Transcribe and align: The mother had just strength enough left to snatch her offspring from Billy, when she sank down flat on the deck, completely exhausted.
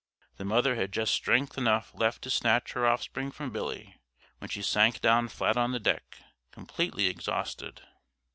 The 0.37 0.45
mother 0.45 0.73
had 0.75 0.91
just 0.91 1.13
strength 1.13 1.59
enough 1.59 1.91
left 1.93 2.23
to 2.23 2.31
snatch 2.31 2.71
her 2.71 2.87
offspring 2.87 3.29
from 3.29 3.51
Billy, 3.51 3.99
when 4.39 4.49
she 4.49 4.63
sank 4.63 4.99
down 4.99 5.27
flat 5.27 5.57
on 5.57 5.73
the 5.73 5.79
deck, 5.79 6.17
completely 6.51 7.05
exhausted. 7.05 7.83